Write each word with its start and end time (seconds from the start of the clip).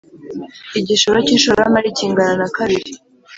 igishoro 0.79 1.17
cy 1.27 1.33
ishoramari 1.37 1.89
kingana 1.97 2.33
na 2.41 2.47
kabiri 2.55 2.91